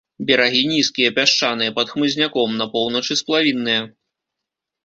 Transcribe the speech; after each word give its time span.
Берагі 0.27 0.61
нізкія, 0.71 1.09
пясчаныя, 1.17 1.75
пад 1.77 1.93
хмызняком, 1.95 2.57
на 2.63 2.67
поўначы 2.73 3.19
сплавінныя. 3.21 3.81